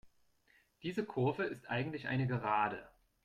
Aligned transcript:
Diese 0.81 1.05
Kurve 1.05 1.43
ist 1.43 1.69
eigentlich 1.69 2.07
eine 2.07 2.25
Gerade. 2.25 2.89